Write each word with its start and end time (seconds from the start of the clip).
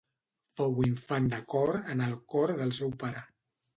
Fou 0.59 0.79
infant 0.85 1.27
de 1.33 1.41
cor 1.55 1.73
en 1.95 2.03
el 2.07 2.17
cor 2.35 2.55
del 2.63 2.77
seu 2.79 2.95
pare. 3.05 3.23